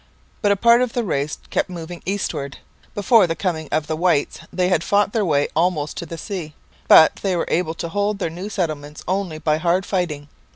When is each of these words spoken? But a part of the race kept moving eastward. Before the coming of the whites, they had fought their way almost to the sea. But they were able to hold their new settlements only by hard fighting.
But 0.41 0.51
a 0.51 0.55
part 0.55 0.81
of 0.81 0.93
the 0.93 1.03
race 1.03 1.37
kept 1.51 1.69
moving 1.69 2.01
eastward. 2.07 2.57
Before 2.95 3.27
the 3.27 3.35
coming 3.35 3.69
of 3.71 3.85
the 3.85 3.95
whites, 3.95 4.39
they 4.51 4.67
had 4.69 4.83
fought 4.83 5.13
their 5.13 5.23
way 5.23 5.47
almost 5.55 5.95
to 5.97 6.07
the 6.07 6.17
sea. 6.17 6.55
But 6.87 7.17
they 7.17 7.35
were 7.35 7.45
able 7.49 7.75
to 7.75 7.89
hold 7.89 8.17
their 8.17 8.31
new 8.31 8.49
settlements 8.49 9.03
only 9.07 9.37
by 9.37 9.57
hard 9.57 9.85
fighting. 9.85 10.27